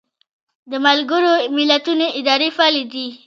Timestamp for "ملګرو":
0.85-1.33